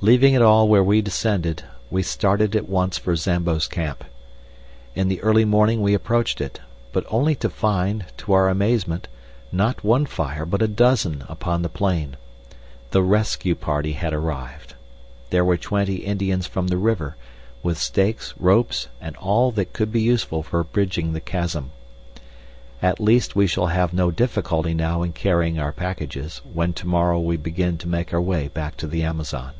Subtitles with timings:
[0.00, 1.60] Leaving it all where we descended,
[1.90, 4.04] we started at once for Zambo's camp.
[4.94, 6.60] In the early morning we approached it,
[6.92, 9.08] but only to find, to our amazement,
[9.50, 12.16] not one fire but a dozen upon the plain.
[12.92, 14.74] The rescue party had arrived.
[15.30, 17.16] There were twenty Indians from the river,
[17.64, 21.72] with stakes, ropes, and all that could be useful for bridging the chasm.
[22.80, 27.18] At least we shall have no difficulty now in carrying our packages, when to morrow
[27.18, 29.54] we begin to make our way back to the Amazon.